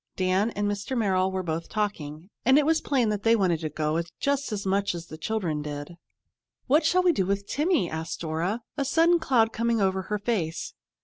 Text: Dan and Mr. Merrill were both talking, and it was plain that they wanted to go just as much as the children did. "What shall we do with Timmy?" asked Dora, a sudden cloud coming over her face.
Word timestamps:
Dan 0.15 0.49
and 0.55 0.67
Mr. 0.67 0.97
Merrill 0.97 1.31
were 1.31 1.43
both 1.43 1.69
talking, 1.69 2.31
and 2.43 2.57
it 2.57 2.65
was 2.65 2.81
plain 2.81 3.09
that 3.09 3.21
they 3.21 3.35
wanted 3.35 3.59
to 3.59 3.69
go 3.69 4.01
just 4.19 4.51
as 4.51 4.65
much 4.65 4.95
as 4.95 5.05
the 5.05 5.15
children 5.17 5.61
did. 5.61 5.95
"What 6.65 6.83
shall 6.83 7.03
we 7.03 7.11
do 7.11 7.27
with 7.27 7.45
Timmy?" 7.45 7.87
asked 7.87 8.21
Dora, 8.21 8.63
a 8.75 8.83
sudden 8.83 9.19
cloud 9.19 9.53
coming 9.53 9.79
over 9.79 10.01
her 10.01 10.17
face. 10.17 10.73